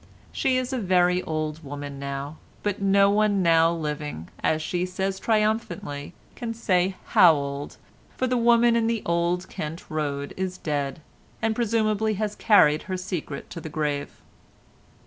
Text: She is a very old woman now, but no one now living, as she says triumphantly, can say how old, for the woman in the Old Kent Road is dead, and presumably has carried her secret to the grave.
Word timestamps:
She 0.31 0.57
is 0.57 0.73
a 0.73 0.79
very 0.79 1.21
old 1.21 1.63
woman 1.63 1.99
now, 1.99 2.37
but 2.63 2.81
no 2.81 3.11
one 3.11 3.43
now 3.43 3.71
living, 3.71 4.29
as 4.41 4.59
she 4.63 4.83
says 4.83 5.19
triumphantly, 5.19 6.15
can 6.35 6.55
say 6.55 6.95
how 7.09 7.35
old, 7.35 7.77
for 8.17 8.25
the 8.25 8.35
woman 8.35 8.75
in 8.75 8.87
the 8.87 9.03
Old 9.05 9.47
Kent 9.47 9.85
Road 9.91 10.33
is 10.35 10.57
dead, 10.57 11.01
and 11.39 11.53
presumably 11.53 12.15
has 12.15 12.33
carried 12.35 12.81
her 12.89 12.97
secret 12.97 13.51
to 13.51 13.61
the 13.61 13.69
grave. 13.69 14.09